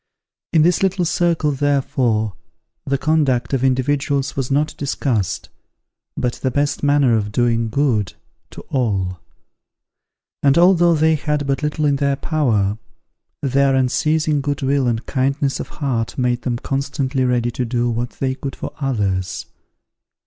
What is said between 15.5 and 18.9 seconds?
of heart made them constantly ready to do what they could for